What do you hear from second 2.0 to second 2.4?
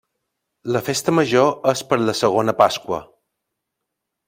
la